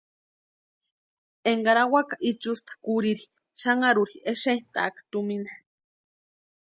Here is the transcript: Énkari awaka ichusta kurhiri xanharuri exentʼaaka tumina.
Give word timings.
Énkari 1.51 1.81
awaka 1.85 2.15
ichusta 2.29 2.71
kurhiri 2.85 3.23
xanharuri 3.61 4.15
exentʼaaka 4.31 4.99
tumina. 5.11 5.51